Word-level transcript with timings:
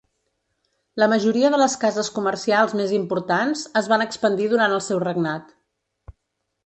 La 1.01 1.07
majoria 1.11 1.51
de 1.55 1.59
les 1.63 1.75
cases 1.83 2.09
comercials 2.15 2.73
més 2.79 2.95
importants 3.01 3.63
es 3.83 3.93
van 3.93 4.05
expandir 4.07 4.49
durant 4.55 4.75
el 4.79 4.83
seu 4.87 5.03
regnat. 5.05 5.55